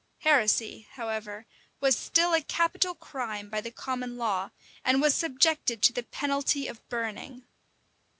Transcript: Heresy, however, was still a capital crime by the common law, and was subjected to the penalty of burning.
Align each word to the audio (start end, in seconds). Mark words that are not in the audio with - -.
Heresy, 0.21 0.87
however, 0.93 1.45
was 1.79 1.95
still 1.95 2.33
a 2.33 2.41
capital 2.41 2.95
crime 2.95 3.51
by 3.51 3.61
the 3.61 3.69
common 3.69 4.17
law, 4.17 4.49
and 4.83 4.99
was 4.99 5.13
subjected 5.13 5.83
to 5.83 5.93
the 5.93 6.01
penalty 6.01 6.65
of 6.67 6.81
burning. 6.89 7.43